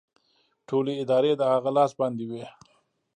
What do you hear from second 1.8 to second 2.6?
باندې وې